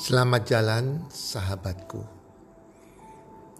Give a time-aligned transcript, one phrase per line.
[0.00, 2.00] Selamat jalan sahabatku.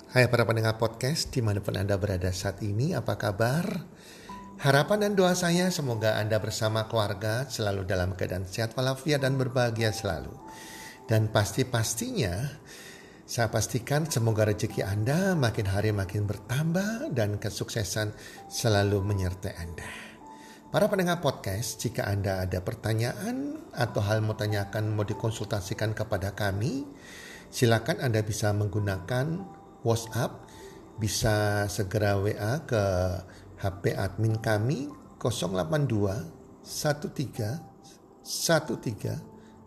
[0.08, 3.68] Hai para pendengar podcast di mana pun Anda berada saat ini, apa kabar?
[4.56, 9.92] Harapan dan doa saya semoga Anda bersama keluarga selalu dalam keadaan sehat walafiat dan berbahagia
[9.92, 10.32] selalu.
[11.04, 12.56] Dan pasti-pastinya
[13.28, 18.16] saya pastikan semoga rezeki Anda makin hari makin bertambah dan kesuksesan
[18.48, 20.09] selalu menyertai Anda.
[20.70, 26.86] Para pendengar podcast, jika Anda ada pertanyaan atau hal mau tanyakan mau dikonsultasikan kepada kami,
[27.50, 29.50] silakan Anda bisa menggunakan
[29.82, 30.46] WhatsApp,
[30.94, 32.82] bisa segera WA ke
[33.58, 34.86] HP admin kami
[35.18, 38.62] 082 13 13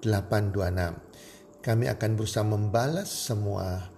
[0.00, 1.60] 826.
[1.60, 3.92] Kami akan berusaha membalas semua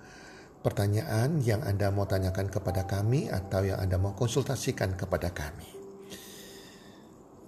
[0.63, 5.67] pertanyaan yang Anda mau tanyakan kepada kami atau yang Anda mau konsultasikan kepada kami.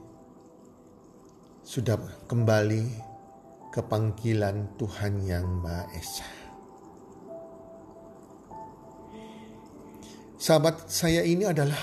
[1.65, 1.97] sudah
[2.29, 2.85] kembali
[3.73, 6.29] ke panggilan Tuhan Yang Maha Esa.
[10.37, 11.81] Sahabat saya ini adalah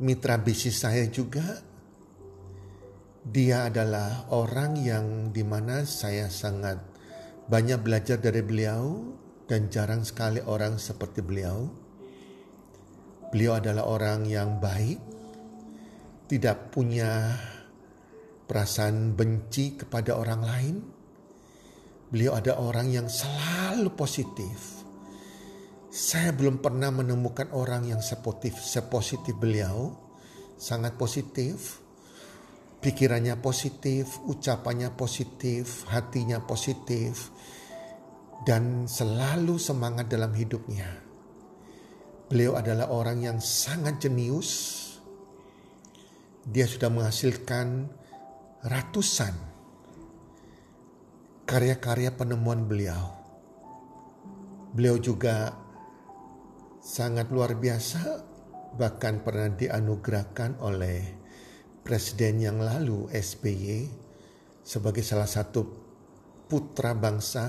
[0.00, 1.60] mitra bisnis saya juga.
[3.20, 6.80] Dia adalah orang yang di mana saya sangat
[7.52, 9.12] banyak belajar dari beliau
[9.44, 11.68] dan jarang sekali orang seperti beliau.
[13.28, 14.96] Beliau adalah orang yang baik,
[16.32, 17.36] tidak punya
[18.50, 20.76] perasaan benci kepada orang lain.
[22.10, 24.82] Beliau ada orang yang selalu positif.
[25.86, 29.94] Saya belum pernah menemukan orang yang sepositif, sepositif beliau.
[30.58, 31.78] Sangat positif.
[32.82, 37.30] Pikirannya positif, ucapannya positif, hatinya positif.
[38.42, 40.90] Dan selalu semangat dalam hidupnya.
[42.26, 44.50] Beliau adalah orang yang sangat jenius.
[46.42, 47.99] Dia sudah menghasilkan
[48.60, 49.32] ratusan
[51.48, 53.16] karya-karya penemuan beliau.
[54.76, 55.56] Beliau juga
[56.84, 58.20] sangat luar biasa,
[58.76, 61.00] bahkan pernah dianugerahkan oleh
[61.80, 63.88] presiden yang lalu SBY
[64.60, 65.64] sebagai salah satu
[66.44, 67.48] putra bangsa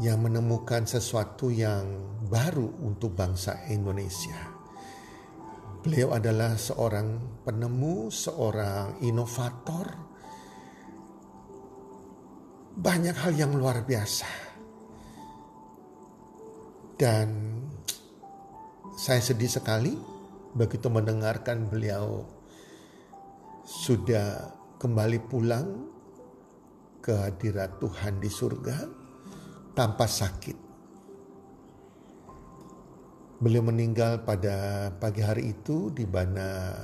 [0.00, 1.84] yang menemukan sesuatu yang
[2.24, 4.51] baru untuk bangsa Indonesia.
[5.82, 9.86] Beliau adalah seorang penemu, seorang inovator.
[12.78, 14.30] Banyak hal yang luar biasa.
[16.94, 17.58] Dan
[18.94, 19.90] saya sedih sekali
[20.54, 22.30] begitu mendengarkan beliau
[23.66, 25.66] sudah kembali pulang
[27.02, 28.78] ke hadirat Tuhan di surga
[29.74, 30.71] tanpa sakit.
[33.42, 36.78] Beliau meninggal pada pagi hari itu di mana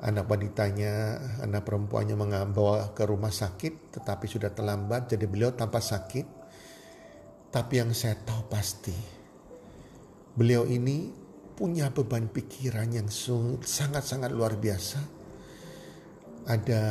[0.00, 6.24] anak wanitanya, anak perempuannya membawa ke rumah sakit tetapi sudah terlambat jadi beliau tanpa sakit.
[7.52, 8.96] Tapi yang saya tahu pasti
[10.32, 11.12] beliau ini
[11.52, 13.12] punya beban pikiran yang
[13.60, 14.96] sangat-sangat luar biasa.
[16.48, 16.82] Ada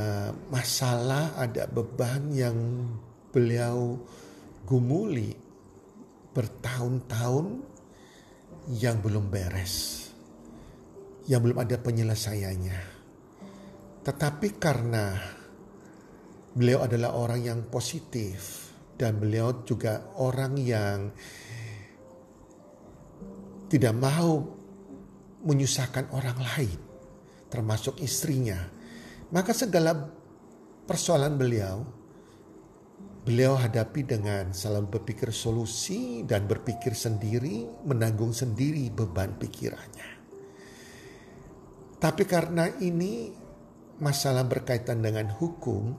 [0.53, 2.85] masalah, ada beban yang
[3.33, 3.97] beliau
[4.69, 5.33] gumuli
[6.37, 7.70] bertahun-tahun
[8.69, 10.05] yang belum beres,
[11.25, 12.79] yang belum ada penyelesaiannya.
[14.05, 15.17] Tetapi karena
[16.53, 21.09] beliau adalah orang yang positif dan beliau juga orang yang
[23.71, 24.45] tidak mau
[25.41, 26.79] menyusahkan orang lain,
[27.49, 28.61] termasuk istrinya.
[29.31, 29.95] Maka segala
[30.85, 32.00] persoalan beliau
[33.21, 40.09] Beliau hadapi dengan selalu berpikir solusi dan berpikir sendiri, menanggung sendiri beban pikirannya.
[42.01, 43.29] Tapi karena ini
[44.01, 45.93] masalah berkaitan dengan hukum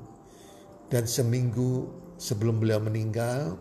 [0.90, 1.86] dan seminggu
[2.18, 3.54] sebelum beliau meninggal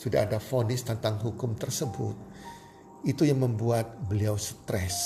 [0.00, 2.16] sudah ada vonis tentang hukum tersebut.
[3.04, 4.96] Itu yang membuat beliau stres.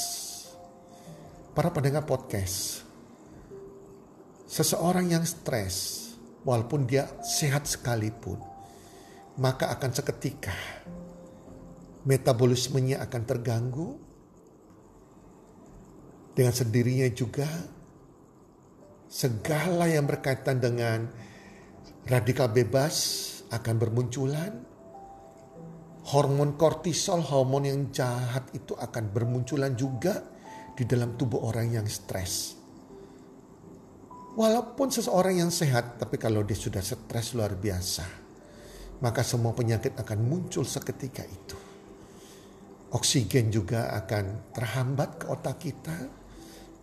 [1.59, 2.87] Para pendengar podcast,
[4.47, 6.08] seseorang yang stres
[6.49, 8.41] walaupun dia sehat sekalipun,
[9.37, 10.57] maka akan seketika
[12.09, 13.89] metabolismenya akan terganggu.
[16.33, 17.45] Dengan sendirinya juga
[19.11, 21.11] segala yang berkaitan dengan
[22.09, 22.97] radikal bebas
[23.53, 24.53] akan bermunculan.
[26.09, 30.25] hormon kortisol, hormon yang jahat itu akan bermunculan juga
[30.73, 32.58] di dalam tubuh orang yang stres.
[34.39, 38.07] Walaupun seseorang yang sehat, tapi kalau dia sudah stres luar biasa,
[39.03, 41.59] maka semua penyakit akan muncul seketika itu.
[42.95, 45.99] Oksigen juga akan terhambat ke otak kita,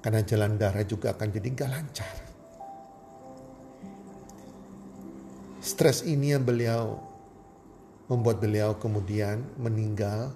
[0.04, 2.16] karena jalan darah juga akan jadi gak lancar.
[5.63, 7.00] Stres ini yang beliau
[8.12, 10.36] membuat beliau kemudian meninggal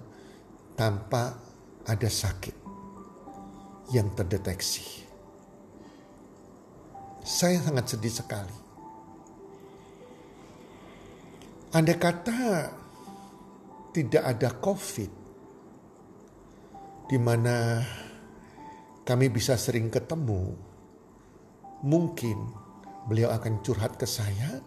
[0.72, 1.36] tanpa
[1.84, 2.56] ada sakit
[3.92, 5.09] yang terdeteksi.
[7.20, 8.56] Saya sangat sedih sekali.
[11.70, 12.66] Andai kata
[13.94, 15.12] tidak ada COVID,
[17.06, 17.78] di mana
[19.06, 20.50] kami bisa sering ketemu,
[21.86, 22.38] mungkin
[23.06, 24.58] beliau akan curhat ke saya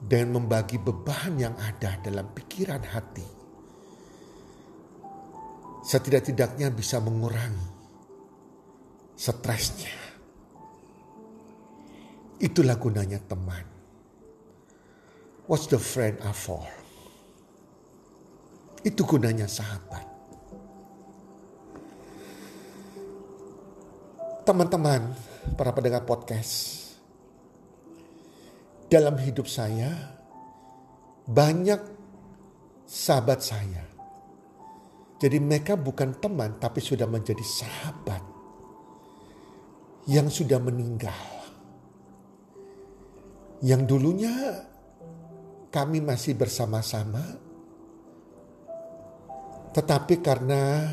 [0.00, 3.28] dan membagi beban yang ada dalam pikiran hati.
[5.84, 7.68] Setidak-tidaknya bisa mengurangi
[9.20, 9.99] stresnya.
[12.40, 13.68] Itulah gunanya teman.
[15.44, 16.64] What's the friend are for?
[18.80, 20.08] Itu gunanya sahabat.
[24.48, 25.12] Teman-teman,
[25.52, 26.80] para pendengar podcast,
[28.88, 30.16] dalam hidup saya
[31.28, 31.78] banyak
[32.88, 33.84] sahabat saya.
[35.20, 38.24] Jadi mereka bukan teman tapi sudah menjadi sahabat
[40.08, 41.39] yang sudah meninggal
[43.60, 44.64] yang dulunya
[45.68, 47.22] kami masih bersama-sama,
[49.76, 50.90] tetapi karena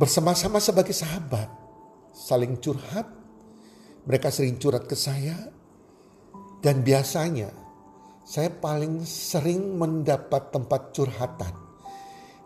[0.00, 1.46] bersama-sama sebagai sahabat,
[2.10, 3.06] saling curhat,
[4.08, 5.36] mereka sering curhat ke saya,
[6.64, 7.52] dan biasanya
[8.24, 11.54] saya paling sering mendapat tempat curhatan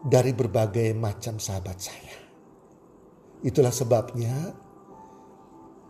[0.03, 2.19] dari berbagai macam sahabat saya.
[3.47, 4.53] Itulah sebabnya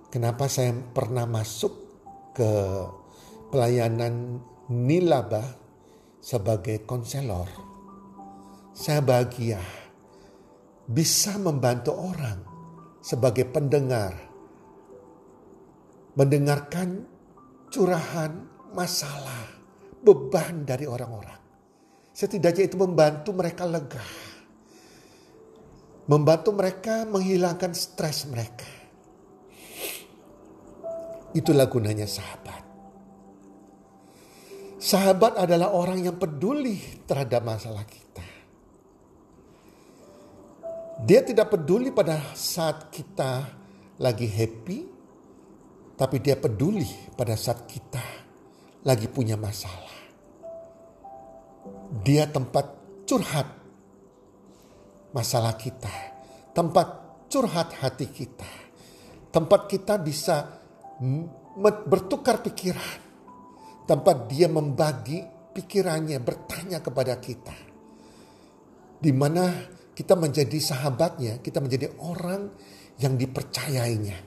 [0.09, 1.69] Kenapa saya pernah masuk
[2.33, 2.53] ke
[3.53, 4.41] pelayanan
[4.73, 5.53] nilaba
[6.17, 7.45] sebagai konselor?
[8.73, 9.61] Saya bahagia
[10.89, 12.41] bisa membantu orang
[13.05, 14.17] sebagai pendengar,
[16.17, 17.05] mendengarkan
[17.69, 19.61] curahan masalah,
[20.01, 21.37] beban dari orang-orang.
[22.17, 24.09] Setidaknya itu membantu mereka lega,
[26.09, 28.78] membantu mereka menghilangkan stres mereka
[31.37, 32.65] Itulah gunanya sahabat.
[34.79, 38.25] Sahabat adalah orang yang peduli terhadap masalah kita.
[41.03, 43.47] Dia tidak peduli pada saat kita
[43.99, 44.79] lagi happy,
[45.99, 46.87] tapi dia peduli
[47.19, 48.03] pada saat kita
[48.87, 49.99] lagi punya masalah.
[52.07, 52.67] Dia tempat
[53.03, 53.51] curhat
[55.11, 55.91] masalah kita,
[56.55, 56.87] tempat
[57.27, 58.47] curhat hati kita,
[59.35, 60.59] tempat kita bisa
[61.87, 63.07] bertukar pikiran.
[63.89, 65.25] Tempat dia membagi
[65.57, 67.57] pikirannya, bertanya kepada kita.
[68.99, 69.49] Di mana
[69.97, 72.53] kita menjadi sahabatnya, kita menjadi orang
[73.01, 74.19] yang dipercayainya.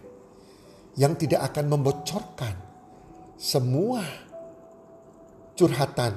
[0.97, 2.55] Yang tidak akan membocorkan
[3.39, 4.03] semua
[5.55, 6.13] curhatan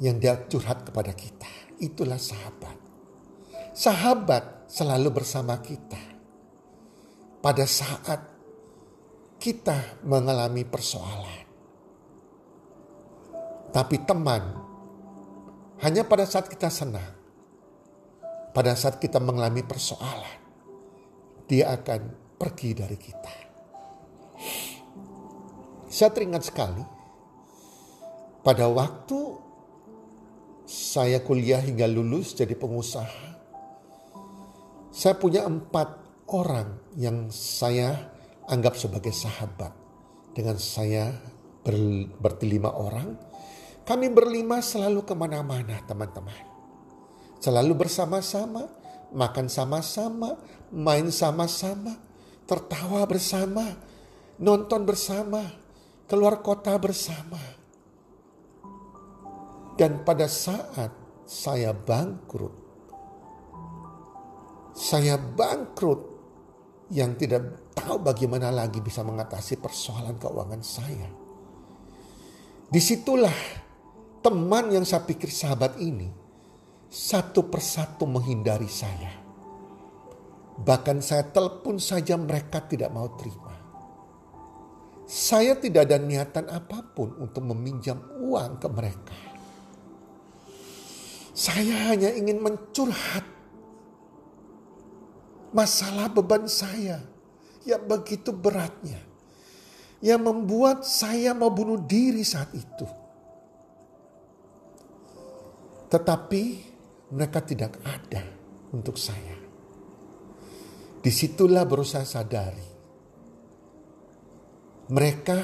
[0.00, 1.50] yang dia curhat kepada kita.
[1.82, 2.76] Itulah sahabat.
[3.76, 6.00] Sahabat selalu bersama kita.
[7.40, 8.29] Pada saat
[9.40, 11.40] kita mengalami persoalan.
[13.72, 14.44] Tapi teman,
[15.80, 17.16] hanya pada saat kita senang,
[18.52, 20.36] pada saat kita mengalami persoalan,
[21.48, 22.00] dia akan
[22.36, 23.34] pergi dari kita.
[25.88, 26.84] Saya teringat sekali,
[28.44, 29.18] pada waktu
[30.68, 33.40] saya kuliah hingga lulus jadi pengusaha,
[34.92, 35.96] saya punya empat
[36.28, 38.19] orang yang saya
[38.50, 39.70] anggap sebagai sahabat.
[40.34, 41.14] Dengan saya
[41.62, 41.74] ber,
[42.18, 43.14] berlima orang,
[43.86, 46.50] kami berlima selalu ke mana-mana teman-teman.
[47.40, 48.68] Selalu bersama-sama,
[49.14, 50.36] makan sama-sama,
[50.70, 51.96] main sama-sama,
[52.44, 53.64] tertawa bersama,
[54.38, 55.40] nonton bersama,
[56.10, 57.38] keluar kota bersama.
[59.78, 60.92] Dan pada saat
[61.24, 62.52] saya bangkrut,
[64.76, 66.09] saya bangkrut
[66.90, 71.08] yang tidak tahu bagaimana lagi bisa mengatasi persoalan keuangan saya.
[72.70, 73.34] Di situlah
[74.22, 76.10] teman yang saya pikir sahabat ini
[76.90, 79.22] satu persatu menghindari saya.
[80.60, 83.54] Bahkan saya telepon saja mereka tidak mau terima.
[85.10, 89.18] Saya tidak ada niatan apa pun untuk meminjam uang ke mereka.
[91.34, 93.39] Saya hanya ingin mencurhat
[95.50, 97.02] masalah beban saya
[97.66, 98.98] yang begitu beratnya.
[100.00, 102.88] Yang membuat saya mau bunuh diri saat itu.
[105.92, 106.42] Tetapi
[107.12, 108.24] mereka tidak ada
[108.72, 109.36] untuk saya.
[111.04, 112.68] Di situlah berusaha sadari.
[114.90, 115.38] Mereka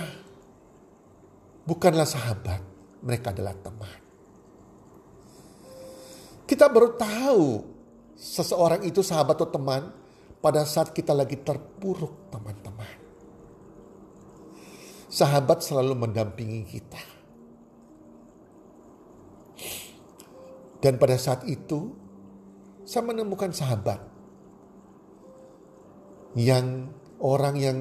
[1.69, 2.63] bukanlah sahabat,
[3.05, 3.99] mereka adalah teman.
[6.47, 7.76] Kita baru tahu
[8.17, 9.93] seseorang itu sahabat atau teman
[10.41, 13.05] pada saat kita lagi terpuruk teman-teman.
[15.07, 17.03] Sahabat selalu mendampingi kita.
[20.81, 21.93] Dan pada saat itu
[22.85, 24.01] saya menemukan sahabat
[26.37, 27.79] yang orang yang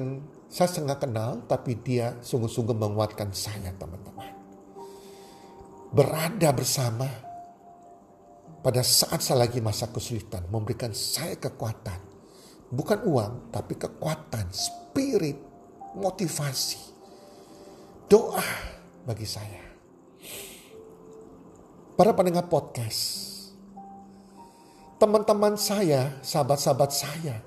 [0.48, 4.32] saya setengah kenal tapi dia sungguh-sungguh menguatkan saya teman-teman.
[5.92, 7.25] Berada bersama
[8.66, 12.02] pada saat saya lagi masa kesulitan memberikan saya kekuatan.
[12.66, 15.38] Bukan uang tapi kekuatan, spirit,
[15.94, 16.82] motivasi,
[18.10, 18.42] doa
[19.06, 19.62] bagi saya.
[21.94, 23.22] Para pendengar podcast,
[24.98, 27.38] teman-teman saya, sahabat-sahabat saya,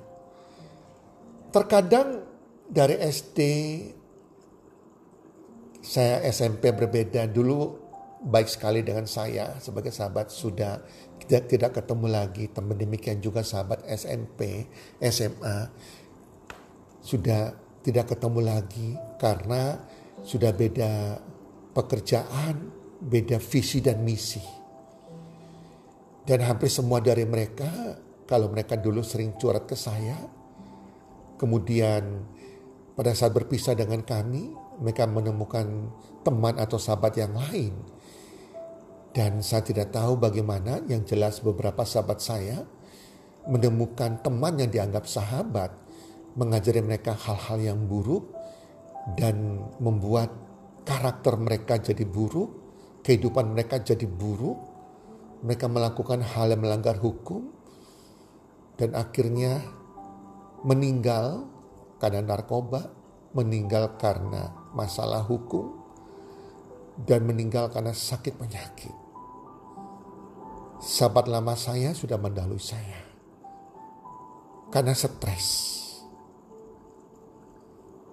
[1.52, 2.24] terkadang
[2.72, 3.40] dari SD
[5.84, 10.84] saya SMP berbeda dulu baik sekali dengan saya sebagai sahabat sudah
[11.30, 12.50] tidak ketemu lagi.
[12.50, 14.66] Teman demikian juga sahabat SMP
[14.98, 15.58] SMA
[17.00, 17.54] sudah
[17.86, 18.90] tidak ketemu lagi
[19.22, 19.78] karena
[20.26, 21.22] sudah beda
[21.72, 24.44] pekerjaan beda visi dan misi.
[26.26, 27.98] Dan hampir semua dari mereka
[28.30, 30.18] kalau mereka dulu sering curhat ke saya
[31.40, 32.04] kemudian
[32.94, 35.66] pada saat berpisah dengan kami mereka menemukan
[36.22, 37.74] teman atau sahabat yang lain
[39.14, 42.62] dan saya tidak tahu bagaimana yang jelas beberapa sahabat saya
[43.50, 45.74] menemukan teman yang dianggap sahabat
[46.38, 48.30] mengajari mereka hal-hal yang buruk
[49.18, 50.30] dan membuat
[50.86, 52.50] karakter mereka jadi buruk,
[53.02, 54.58] kehidupan mereka jadi buruk,
[55.42, 57.50] mereka melakukan hal yang melanggar hukum
[58.78, 59.64] dan akhirnya
[60.64, 61.48] meninggal
[61.98, 62.92] karena narkoba,
[63.36, 65.80] meninggal karena masalah hukum,
[67.04, 68.99] dan meninggal karena sakit penyakit.
[70.80, 73.10] Sahabat lama saya sudah mendahului saya
[74.72, 75.48] karena stres.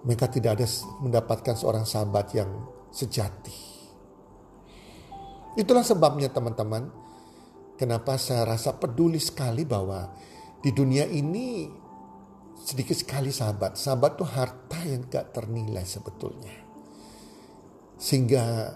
[0.03, 0.67] Mereka tidak ada
[1.03, 2.47] mendapatkan seorang sahabat yang
[2.91, 3.55] sejati.
[5.57, 6.91] Itulah sebabnya teman-teman,
[7.75, 10.13] kenapa saya rasa peduli sekali bahwa
[10.61, 11.65] di dunia ini
[12.61, 13.79] sedikit sekali sahabat.
[13.79, 16.55] Sahabat itu harta yang gak ternilai sebetulnya.
[17.97, 18.75] Sehingga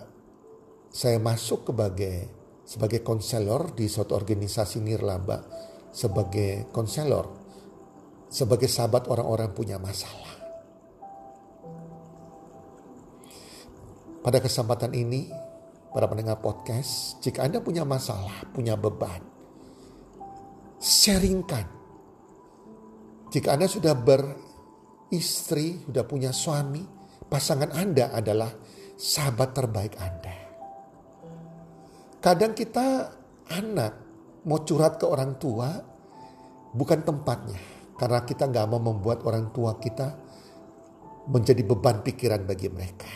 [0.89, 2.40] saya masuk sebagai
[2.71, 5.43] sebagai konselor di suatu organisasi nirlaba
[5.91, 7.41] sebagai konselor
[8.31, 10.39] sebagai sahabat orang-orang punya masalah.
[14.23, 15.27] Pada kesempatan ini,
[15.91, 19.19] para pendengar podcast, jika Anda punya masalah, punya beban,
[20.79, 21.67] sharingkan.
[23.35, 26.87] Jika Anda sudah beristri, sudah punya suami,
[27.27, 28.55] pasangan Anda adalah
[28.95, 30.40] sahabat terbaik Anda.
[32.21, 33.09] Kadang kita
[33.49, 33.93] anak
[34.45, 35.73] mau curhat ke orang tua
[36.77, 37.57] bukan tempatnya.
[37.97, 40.17] Karena kita nggak mau membuat orang tua kita
[41.29, 43.09] menjadi beban pikiran bagi mereka.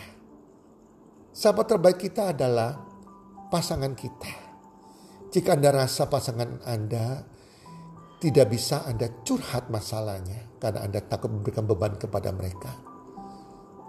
[1.29, 2.77] Sahabat terbaik kita adalah
[3.49, 4.31] pasangan kita.
[5.29, 7.25] Jika Anda rasa pasangan Anda
[8.21, 12.73] tidak bisa Anda curhat masalahnya karena Anda takut memberikan beban kepada mereka.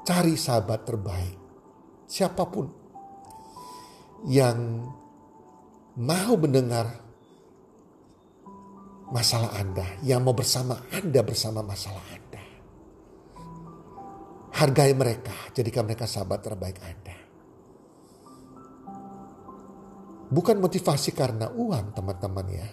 [0.04, 1.46] Cari sahabat terbaik
[2.06, 2.70] siapa pun
[4.30, 4.86] yang
[5.96, 6.86] mau mendengar
[9.12, 12.42] masalah Anda, yang mau bersama Anda bersama masalah Anda.
[14.56, 17.16] Hargai mereka, jadikan mereka sahabat terbaik Anda.
[20.26, 22.68] Bukan motivasi karena uang teman-teman ya.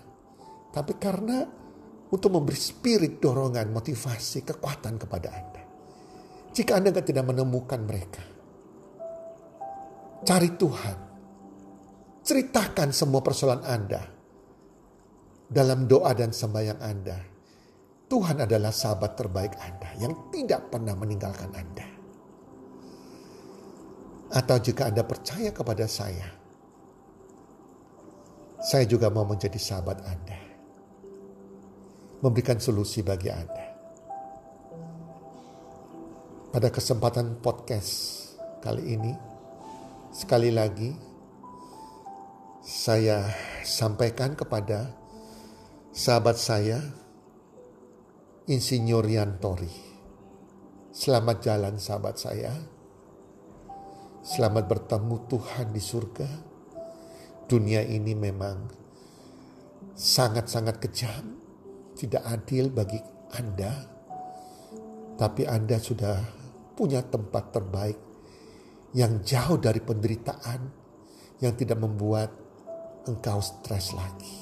[0.74, 1.46] Tapi karena
[2.10, 5.64] untuk memberi spirit, dorongan, motivasi, kekuatan kepada Anda.
[6.50, 8.24] Jika Anda tidak menemukan mereka,
[10.24, 11.13] Cari Tuhan.
[12.24, 14.02] Ceritakan semua persoalan Anda.
[15.48, 17.18] Dalam doa dan sembahyang Anda.
[18.08, 21.88] Tuhan adalah sahabat terbaik Anda yang tidak pernah meninggalkan Anda.
[24.34, 26.26] Atau jika Anda percaya kepada saya,
[28.64, 30.40] saya juga mau menjadi sahabat Anda.
[32.24, 33.66] Memberikan solusi bagi Anda.
[36.54, 37.94] Pada kesempatan podcast
[38.62, 39.14] kali ini,
[40.14, 40.94] Sekali lagi,
[42.64, 43.28] saya
[43.68, 44.96] sampaikan kepada
[45.92, 46.80] sahabat saya,
[48.48, 49.68] Insinyur Yantori.
[50.96, 52.56] Selamat jalan sahabat saya.
[54.24, 56.30] Selamat bertemu Tuhan di surga.
[57.52, 58.72] Dunia ini memang
[59.92, 61.36] sangat-sangat kejam,
[62.00, 63.04] tidak adil bagi
[63.36, 63.76] Anda.
[65.20, 66.16] Tapi Anda sudah
[66.80, 68.00] punya tempat terbaik
[68.96, 70.62] yang jauh dari penderitaan
[71.44, 72.43] yang tidak membuat
[73.04, 74.40] engkau stres lagi.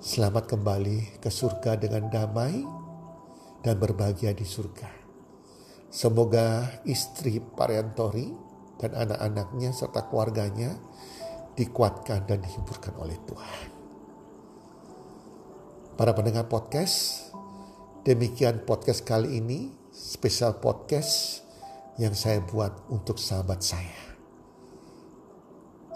[0.00, 2.64] Selamat kembali ke surga dengan damai
[3.60, 4.88] dan berbahagia di surga.
[5.92, 8.32] Semoga istri Pariantori
[8.80, 10.80] dan anak-anaknya serta keluarganya
[11.60, 13.68] dikuatkan dan dihiburkan oleh Tuhan.
[15.98, 17.28] Para pendengar podcast,
[18.06, 21.42] demikian podcast kali ini, spesial podcast
[22.00, 24.07] yang saya buat untuk sahabat saya.